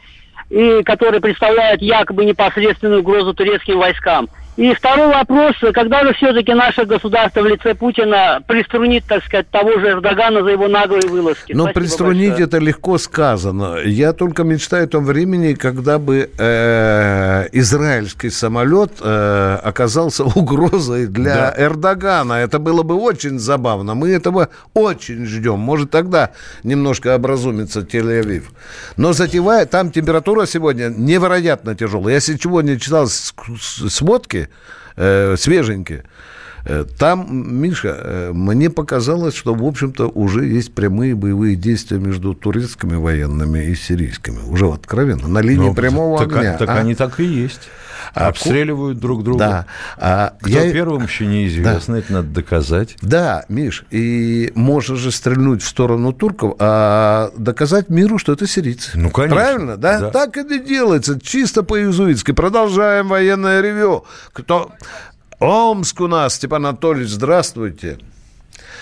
[0.52, 4.28] и которые представляют якобы непосредственную угрозу турецким войскам.
[4.56, 9.80] И второй вопрос, когда же все-таки наше государство в лице Путина приструнит, так сказать, того
[9.80, 11.54] же Эрдогана за его наглые вылазки?
[11.54, 12.46] Ну, приструнить большое.
[12.46, 13.78] это легко сказано.
[13.82, 21.34] Я только мечтаю о том времени, когда бы э, израильский самолет э, оказался угрозой для
[21.34, 21.54] да.
[21.56, 22.34] Эрдогана.
[22.34, 23.94] Это было бы очень забавно.
[23.94, 25.60] Мы этого очень ждем.
[25.60, 28.44] Может, тогда немножко образумится Тель-Авив.
[28.98, 32.14] Но затевая, там температура сегодня невероятно тяжелая.
[32.14, 34.41] Я сегодня читал сводки,
[34.96, 36.04] э, свеженькие.
[36.64, 42.34] Э, там, Миша, э, мне показалось, что, в общем-то, уже есть прямые боевые действия между
[42.34, 44.38] турецкими военными и сирийскими.
[44.48, 46.56] Уже откровенно, на линии ну, прямого так, огня.
[46.56, 46.74] Так а?
[46.74, 47.68] они так и есть.
[48.14, 49.38] А Обстреливают друг друга.
[49.38, 49.66] Да.
[49.96, 50.72] А Кто я...
[50.72, 52.00] первым еще неизвестно, да.
[52.00, 52.96] это надо доказать.
[53.00, 58.90] Да, Миш, и можно же стрельнуть в сторону турков, а доказать миру, что это сирийцы.
[58.94, 59.36] Ну, конечно.
[59.36, 60.00] Правильно, да?
[60.00, 60.10] да.
[60.10, 62.32] Так это делается, чисто по-иезуитски.
[62.32, 64.04] Продолжаем военное ревю.
[64.32, 64.72] Кто...
[65.42, 67.98] Омск у нас, Степан Анатольевич, здравствуйте.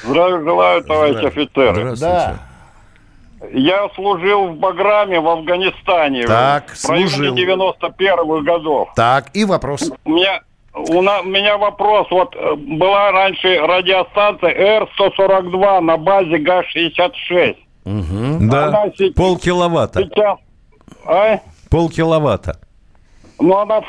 [0.05, 1.75] Здравия желаю, товарищ офицер.
[1.75, 1.99] Здравствуйте.
[2.01, 2.39] Да.
[3.53, 6.27] Я служил в Баграме в Афганистане.
[6.27, 7.35] Так, в служил.
[7.35, 8.91] 91-х годов.
[8.95, 9.91] Так, и вопрос.
[10.05, 10.43] У меня,
[10.75, 12.07] у, на, у меня вопрос.
[12.11, 17.57] Вот э, была раньше радиостанция Р-142 на базе ГА-66.
[17.87, 18.51] Угу.
[18.51, 20.03] Да, сейчас, полкиловатта.
[20.03, 20.39] Сейчас,
[21.07, 21.41] а?
[21.71, 22.61] Полкиловатта.
[23.41, 23.81] Ну, она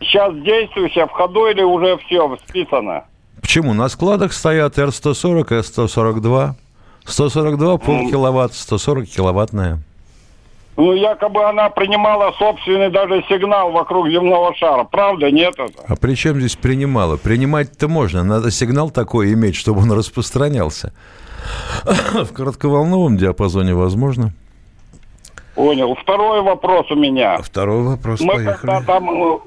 [0.00, 3.04] сейчас действующая, в ходу или уже все списано?
[3.40, 3.74] Почему?
[3.74, 6.52] На складах стоят Р-140 и Р-142.
[7.04, 9.80] 142 полкиловатт, 140 киловаттная.
[10.76, 14.84] Ну, якобы она принимала собственный даже сигнал вокруг земного шара.
[14.84, 15.82] Правда, нет это?
[15.86, 17.18] А при чем здесь принимала?
[17.18, 18.24] Принимать-то можно.
[18.24, 20.94] Надо сигнал такой иметь, чтобы он распространялся.
[22.14, 24.32] В коротковолновом диапазоне возможно.
[25.54, 25.94] Понял.
[25.94, 27.38] Второй вопрос у меня.
[27.38, 28.56] Второй вопрос, Мы поехали.
[28.56, 29.38] когда там э,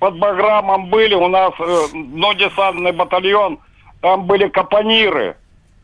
[0.00, 1.52] под Баграмом были, у нас,
[1.92, 3.60] ну, десантный батальон,
[4.00, 5.36] там были капониры.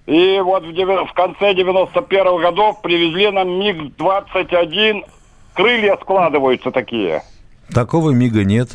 [0.06, 5.04] И вот в, в конце 91 годов привезли нам МиГ-21.
[5.54, 7.22] Крылья складываются такие.
[7.72, 8.70] Такого МиГа нет.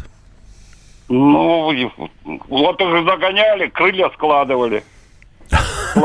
[1.10, 1.74] Ну,
[2.48, 4.84] вот их загоняли, крылья складывали.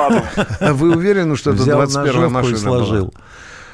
[0.60, 3.04] Вы уверены, что это 21-я машина сложил?
[3.06, 3.24] Была?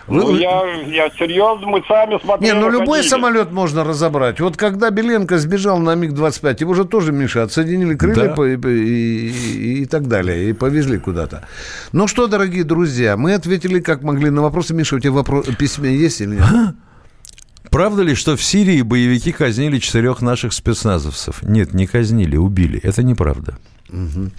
[0.08, 2.52] Ну, я, я серьезно, мы сами смотрели.
[2.52, 3.08] Не, ну любой ходили.
[3.08, 4.40] самолет можно разобрать.
[4.40, 8.34] Вот когда Беленко сбежал на МиГ-25, его же тоже, Миша, отсоединили крылья да.
[8.34, 11.48] по, и, и, и так далее, и повезли куда-то.
[11.92, 14.74] Ну что, дорогие друзья, мы ответили как могли на вопросы.
[14.74, 16.74] Миша, у тебя вопрос, письме есть или нет?
[17.70, 21.42] Правда ли, что в Сирии боевики казнили четырех наших спецназовцев?
[21.42, 22.78] Нет, не казнили, убили.
[22.82, 23.58] Это неправда.
[23.90, 24.30] Угу.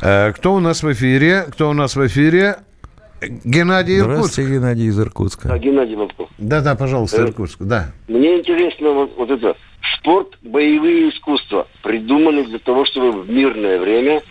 [0.00, 1.46] Кто у нас в эфире?
[1.50, 2.58] Кто у нас в эфире?
[3.44, 4.14] Геннадий Иркутск.
[4.16, 5.52] Здравствуйте, Геннадий из Иркутска.
[5.52, 6.28] А, Геннадий Вопрос.
[6.38, 7.92] Да, да, пожалуйста, э, Иркутск, да.
[8.08, 9.56] Мне интересно вот, вот это.
[9.98, 14.22] Спорт, боевые искусства придуманы для того, чтобы в мирное время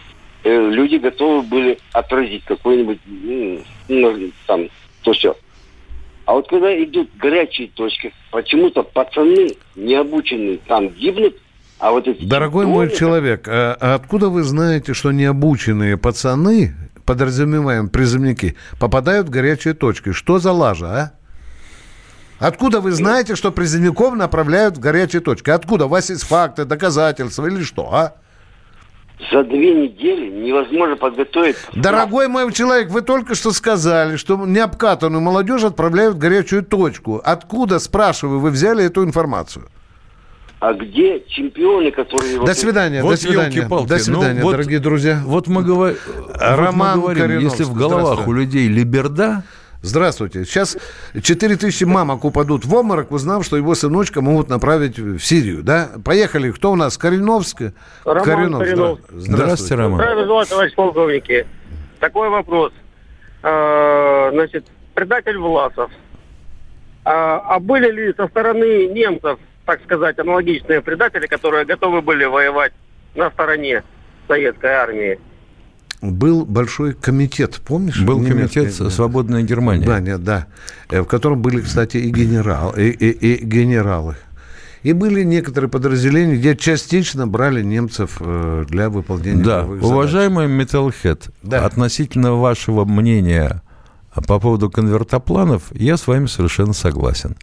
[0.43, 2.99] э, люди готовы были отразить какой-нибудь,
[3.87, 4.67] ну, там,
[5.03, 5.35] то все.
[6.25, 11.35] А вот когда идут горячие точки, почему-то пацаны, не обученные, там гибнут,
[11.79, 12.23] а вот эти...
[12.23, 16.73] Дорогой мой человек, а, а откуда вы знаете, что необученные пацаны,
[17.05, 20.11] подразумеваем призывники, попадают в горячие точки?
[20.11, 21.11] Что за лажа, а?
[22.39, 25.49] Откуда вы знаете, что призывников направляют в горячие точки?
[25.49, 25.85] Откуда?
[25.85, 28.15] У вас есть факты, доказательства или что, а?
[29.31, 31.55] За две недели невозможно подготовить...
[31.73, 37.21] Дорогой мой человек, вы только что сказали, что необкатанную молодежь отправляют в горячую точку.
[37.23, 39.69] Откуда, спрашиваю, вы взяли эту информацию?
[40.63, 42.39] А где чемпионы, которые...
[42.39, 43.67] До свидания, вот до свидания.
[43.67, 45.21] До свидания, ну, вот, дорогие друзья.
[45.25, 45.95] Вот мы, говор...
[46.35, 49.43] Роман вот мы говорим, если в головах у людей либерда,
[49.81, 50.45] Здравствуйте.
[50.45, 50.77] Сейчас
[51.21, 55.61] 4 тысячи мамок упадут в обморок, узнав, что его сыночка могут направить в Сирию.
[55.61, 55.89] Да?
[56.05, 56.51] Поехали.
[56.51, 56.97] Кто у нас?
[56.97, 57.73] Кореновск?
[58.05, 58.59] Роман Коренов.
[58.59, 58.99] Коренов.
[59.09, 59.31] Здравствуйте.
[59.35, 59.99] Здравствуйте, Роман.
[59.99, 61.47] Здравствуйте, товарищ полковники.
[61.99, 62.71] Такой вопрос.
[63.41, 65.91] А, значит, предатель Власов.
[67.03, 72.73] А, а были ли со стороны немцев, так сказать, аналогичные предатели, которые готовы были воевать
[73.15, 73.83] на стороне
[74.27, 75.19] советской армии?
[76.03, 78.01] был большой комитет, помнишь?
[78.01, 78.89] Был Немецкий, комитет да.
[78.89, 79.85] «Свободная Германия».
[79.85, 80.47] Да, нет, да.
[80.89, 84.17] Э, в котором были, кстати, и, генерал, и, и, и генералы.
[84.83, 91.65] И были некоторые подразделения, где частично брали немцев э, для выполнения Да, уважаемый Металлхед, да.
[91.65, 93.61] относительно вашего мнения
[94.27, 97.37] по поводу конвертопланов, я с вами совершенно согласен.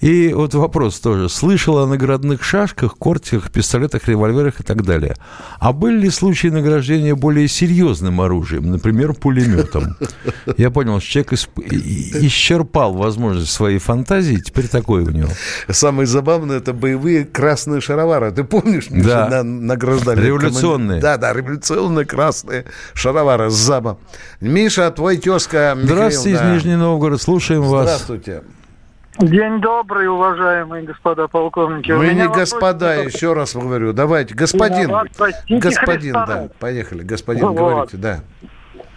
[0.00, 1.28] И вот вопрос тоже.
[1.28, 5.16] Слышал о наградных шашках, кортиках, пистолетах, револьверах и так далее.
[5.58, 9.96] А были ли случаи награждения более серьезным оружием, например, пулеметом?
[10.56, 15.28] Я понял, что человек исчерпал возможность своей фантазии, теперь такое у него.
[15.68, 18.32] Самое забавное– это боевые красные шаровары.
[18.32, 19.42] Ты помнишь, Миша, да.
[19.42, 20.24] награждали?
[20.26, 21.00] Революционные.
[21.00, 23.98] Да, да, революционные красные шаровары с заба.
[24.40, 25.96] Миша, твой тезка Михаил.
[25.96, 26.50] Здравствуйте, да.
[26.50, 27.88] из Нижний Новгород, слушаем вас.
[27.88, 28.42] Здравствуйте.
[29.18, 31.90] День добрый, уважаемые господа полковники.
[31.90, 33.14] Мы не господа, вопрос...
[33.14, 33.92] еще раз говорю.
[33.92, 34.90] Давайте, господин.
[34.90, 35.08] Вас,
[35.48, 36.48] господин, да.
[36.58, 37.56] Поехали, господин, вот.
[37.56, 38.20] говорите, да.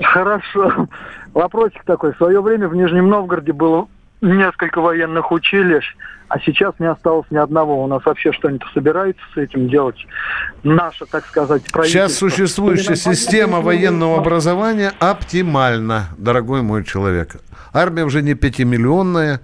[0.02, 0.88] Хорошо.
[1.34, 2.14] Вопросик такой.
[2.14, 3.88] В свое время в Нижнем Новгороде было
[4.22, 5.96] несколько военных училищ,
[6.28, 7.82] а сейчас не осталось ни одного.
[7.84, 10.06] У нас вообще что-нибудь собирается с этим делать?
[10.64, 12.08] Наша, так сказать, правительство.
[12.08, 17.38] Сейчас существующая система военного образования оптимальна, дорогой мой человек.
[17.74, 19.40] Армия уже не пятимиллионная,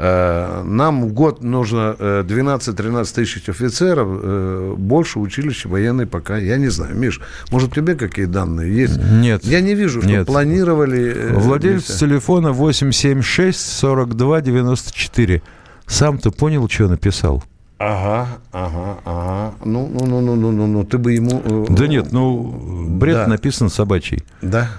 [0.00, 6.68] нам в год нужно 12-13 э, тысяч офицеров, э, больше училища военной пока, я не
[6.68, 6.96] знаю.
[6.96, 8.98] Миш, может, тебе какие данные есть?
[8.98, 9.44] Нет.
[9.44, 10.26] Я не вижу, что нет.
[10.26, 11.32] планировали...
[11.34, 12.06] Владелец вместе.
[12.06, 15.42] телефона 876 42 94.
[15.86, 17.44] Сам-то понял, что написал?
[17.78, 19.54] Ага, ага, ага.
[19.64, 21.66] Ну, ну, ну, ну, ну, ну, ну, ты бы ему...
[21.68, 23.26] Да нет, ну, бред да.
[23.26, 24.22] написан собачий.
[24.40, 24.70] Да.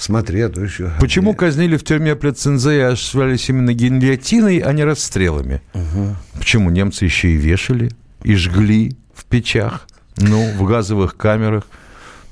[0.00, 0.90] Смотри, а то еще...
[0.98, 5.60] Почему казнили в тюрьме Плецензе и осуществлялись именно гильотиной, а не расстрелами?
[5.74, 6.16] Угу.
[6.38, 7.90] Почему немцы еще и вешали,
[8.22, 9.86] и жгли в печах,
[10.16, 11.64] ну, в газовых камерах?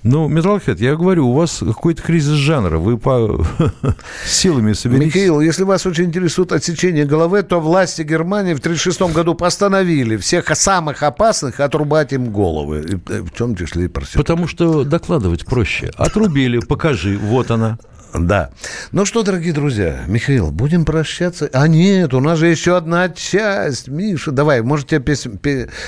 [0.04, 3.44] Ну, Металлхед, я говорю, у вас какой-то кризис жанра, вы по
[4.26, 5.14] силами соберитесь.
[5.14, 10.54] Михаил, если вас очень интересует отсечение головы, то власти Германии в 1936 году постановили всех
[10.56, 14.26] самых опасных отрубать им головы, э, в том числе и проституток.
[14.26, 15.90] Потому что докладывать проще.
[15.96, 17.78] Отрубили, покажи, вот она.
[18.14, 18.50] Да.
[18.92, 21.50] Ну что, дорогие друзья, Михаил, будем прощаться?
[21.52, 23.88] А нет, у нас же еще одна часть.
[23.88, 25.38] Миша, давай, может, тебе песню...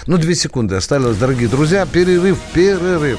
[0.07, 1.87] Ну, две секунды осталось, дорогие друзья.
[1.87, 3.19] Перерыв, перерыв.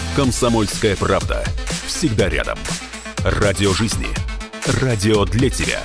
[0.15, 1.41] Комсомольская правда.
[1.87, 2.59] Всегда рядом.
[3.23, 4.07] Радио жизни.
[4.81, 5.79] Радио для тебя.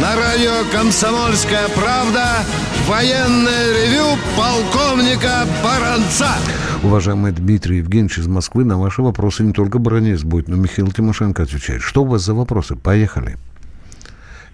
[0.00, 2.44] На радио «Комсомольская правда»
[2.86, 6.36] военное ревю полковника Баранца.
[6.84, 11.44] Уважаемый Дмитрий Евгеньевич из Москвы, на ваши вопросы не только Баранец будет, но Михаил Тимошенко
[11.44, 11.80] отвечает.
[11.80, 12.74] Что у вас за вопросы?
[12.74, 13.38] Поехали.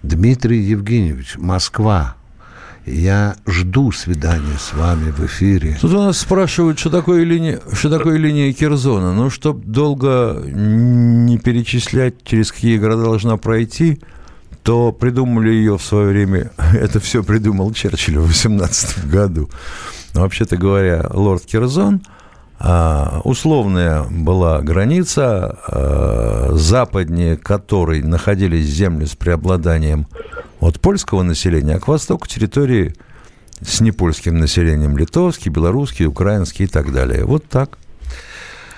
[0.03, 2.15] Дмитрий Евгеньевич, Москва.
[2.85, 5.79] Я жду свидания с вами в эфире.
[5.81, 9.11] Тут у нас спрашивают, что такое линия, что такое линия Кирзона.
[9.11, 13.99] Ну, чтобы долго не перечислять, через какие города должна пройти,
[14.61, 16.51] то придумали ее в свое время.
[16.73, 19.49] Это все придумал Черчилль в 18 году.
[20.13, 22.03] Вообще-то говоря, лорд Кирзон
[23.23, 30.07] условная была граница, а, западнее которой находились земли с преобладанием
[30.59, 32.95] от польского населения, а к востоку территории
[33.61, 37.23] с непольским населением литовский, белорусский, украинский и так далее.
[37.25, 37.77] Вот так.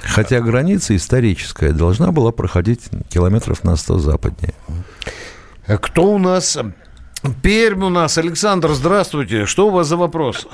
[0.04, 4.54] Хотя граница историческая должна была проходить километров на 100 западнее.
[5.68, 6.58] А кто у нас?
[7.44, 8.18] Пермь у нас.
[8.18, 9.46] Александр, здравствуйте.
[9.46, 10.48] Что у вас за вопрос?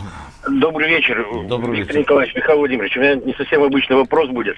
[0.50, 1.26] Добрый вечер.
[1.48, 2.00] Добрый Виктор вечер.
[2.00, 4.58] Николаевич, Михаил Владимирович, у меня не совсем обычный вопрос будет.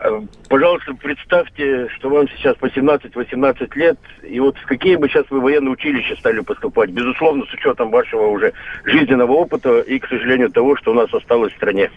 [0.00, 5.24] Э, пожалуйста, представьте, что вам сейчас по 17-18 лет, и вот в какие бы сейчас
[5.30, 8.52] вы военные училища стали поступать, безусловно, с учетом вашего уже
[8.84, 11.90] жизненного опыта и, к сожалению, того, что у нас осталось в стране.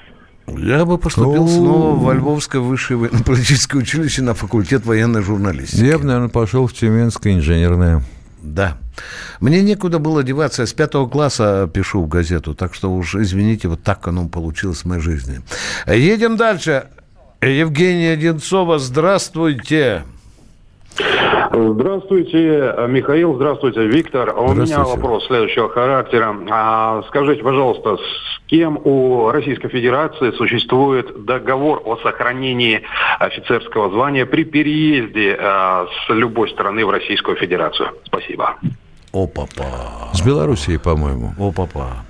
[0.48, 5.84] Я бы поступил снова во Львовское высшее военно-политическое училище на факультет военной журналистики.
[5.84, 8.02] Я бы, наверное, пошел в Тюменское инженерное.
[8.42, 8.78] Да.
[9.40, 10.64] Мне некуда было деваться.
[10.64, 12.56] Я с пятого класса пишу в газету.
[12.56, 15.42] Так что уж, извините, вот так оно получилось в моей жизни.
[15.88, 16.88] Едем дальше.
[17.42, 20.04] Евгения Одинцова, здравствуйте.
[20.04, 20.19] Здравствуйте,
[22.88, 24.34] Михаил, здравствуйте, Виктор.
[24.36, 26.36] А у меня вопрос следующего характера.
[26.50, 32.82] А, скажите, пожалуйста, с кем у Российской Федерации существует договор о сохранении
[33.20, 37.90] офицерского звания при переезде а, с любой страны в Российскую Федерацию?
[38.06, 38.56] Спасибо.
[39.12, 40.12] О, папа.
[40.14, 41.34] С Белоруссией, по-моему.
[41.40, 42.06] О, папа.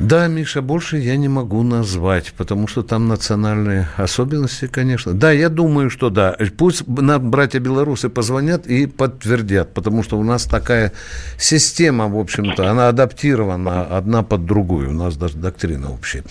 [0.00, 5.12] Да, Миша, больше я не могу назвать, потому что там национальные особенности, конечно.
[5.12, 6.34] Да, я думаю, что да.
[6.56, 10.92] Пусть нам братья-белорусы позвонят и подтвердят, потому что у нас такая
[11.36, 14.88] система, в общем-то, она адаптирована одна под другую.
[14.88, 16.24] У нас даже доктрина общая.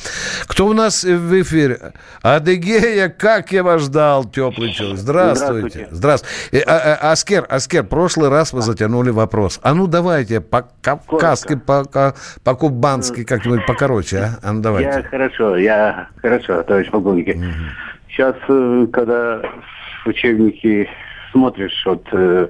[0.48, 1.94] Кто у нас в эфире?
[2.24, 4.98] Адыгея, как я вас ждал, теплый человек.
[4.98, 5.88] Здравствуйте.
[5.92, 6.66] Здравствуйте.
[6.66, 9.60] А, а, Аскер, Аскер, прошлый раз вы затянули вопрос.
[9.62, 11.62] А ну давайте по-кавказски,
[12.44, 14.40] по-кубански как-нибудь что покороче, а?
[14.42, 14.90] а ну, давайте.
[14.90, 17.36] Я хорошо, я хорошо, товарищ полковник.
[17.36, 17.46] Угу.
[18.10, 19.42] Сейчас, э, когда
[20.04, 20.90] в учебники
[21.32, 22.48] смотришь, вот э,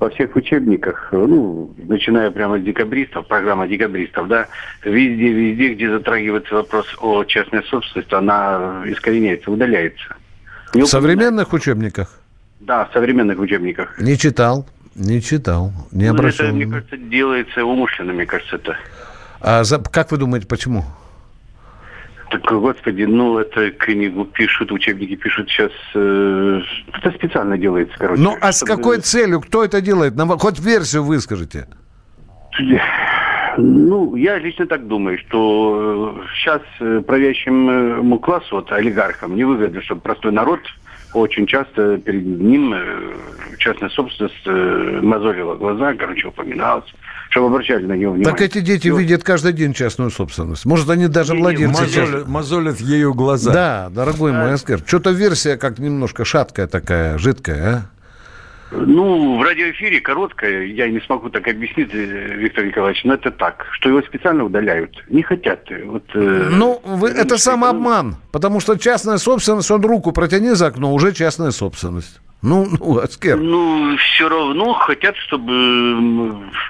[0.00, 4.48] во всех учебниках, ну, начиная прямо с декабристов, программа декабристов, да,
[4.84, 10.16] везде, везде, где затрагивается вопрос о частной собственности, она искореняется, удаляется.
[10.74, 12.20] Не в современных учебниках?
[12.60, 13.98] Да, в современных учебниках.
[14.00, 16.46] Не читал, не читал, не ну, обращал.
[16.46, 18.76] Это, мне кажется, делается умышленно, мне кажется, это.
[19.46, 20.84] А за, как вы думаете, почему?
[22.30, 25.70] Так, господи, ну, это книгу пишут, учебники пишут сейчас.
[25.94, 26.60] Э,
[26.94, 28.22] это специально делается, короче.
[28.22, 29.42] Ну, а с какой целью?
[29.42, 30.16] Кто это делает?
[30.16, 31.68] Нам, хоть версию выскажите.
[33.58, 40.32] Ну, я лично так думаю, что сейчас э, правящему классу, вот олигархам, невыгодно, чтобы простой
[40.32, 40.60] народ
[41.14, 43.14] очень часто перед ним э,
[43.58, 46.92] частная собственность мозолила глаза, короче, упоминалась
[47.34, 48.30] чтобы обращали на него внимание.
[48.30, 50.64] Так эти дети ну, видят каждый день частную собственность.
[50.66, 51.82] Может, они даже владельцы.
[51.82, 53.52] Мозолят, мозолят ею глаза.
[53.52, 54.80] Да, дорогой мой Аскер.
[54.86, 57.82] Что-то версия как немножко шаткая такая, жидкая, а?
[58.76, 63.66] Ну, в радиоэфире короткая, я не смогу так объяснить, э, Виктор Николаевич, но это так,
[63.72, 64.90] что его специально удаляют.
[65.08, 65.68] Не хотят.
[65.84, 70.92] Вот, э, ну, вы, это самообман, потому что частная собственность, он руку протяни за окно,
[70.92, 72.20] уже частная собственность.
[72.44, 73.38] Ну, ну, Аскер.
[73.38, 75.42] Ну, все равно хотят, чтобы,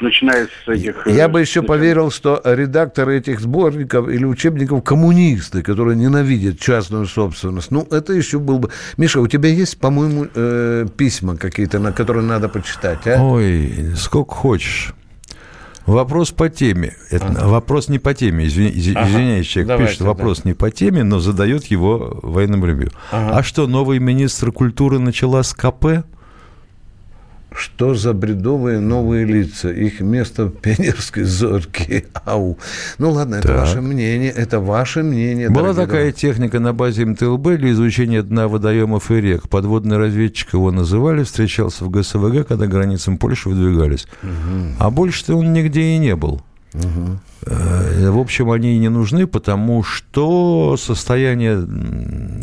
[0.01, 1.07] начиная с этих...
[1.07, 7.73] Я бы еще поверил, что редакторы этих сборников или учебников коммунисты, которые ненавидят частную собственность.
[7.73, 8.71] Ну, это еще был бы...
[8.97, 13.21] Миша, у тебя есть, по-моему, э, письма какие-то, на которые надо почитать, а?
[13.21, 14.95] Ой, сколько хочешь.
[15.87, 16.97] Вопрос по теме.
[17.11, 17.49] Это ага.
[17.49, 18.47] Вопрос не по теме.
[18.47, 19.09] Извини, ага.
[19.09, 20.51] Извиняюсь, человек Давайте, пишет вопрос да.
[20.51, 22.91] не по теме, но задает его военным ревью.
[23.13, 23.39] Ага.
[23.39, 26.05] А что, новый министр культуры начала с КП?
[27.55, 29.71] Что за бредовые новые лица?
[29.71, 32.07] Их место в пионерской зорке.
[32.25, 32.59] Ау.
[32.99, 33.61] Ну ладно, это так.
[33.61, 34.31] ваше мнение.
[34.31, 35.49] Это ваше мнение.
[35.51, 36.33] Была такая друзья.
[36.33, 39.49] техника на базе МТЛБ для изучения дна водоемов и рек.
[39.49, 44.09] Подводный разведчик его называли, встречался в ГСВГ, когда границам Польши выдвигались.
[44.25, 44.77] Угу.
[44.81, 46.43] А больше-то он нигде и не был.
[46.75, 48.11] Угу.
[48.11, 51.65] В общем, они и не нужны, потому что состояние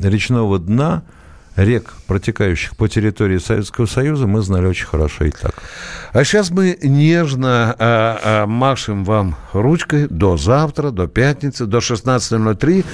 [0.01, 1.03] речного дна–
[1.64, 5.53] рек, протекающих по территории Советского Союза, мы знали очень хорошо и так.
[6.14, 12.86] А сейчас мы нежно а, а, машем вам ручкой до завтра, до пятницы, до 16.03.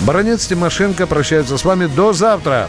[0.00, 2.68] Баронец Тимошенко прощается с вами до завтра.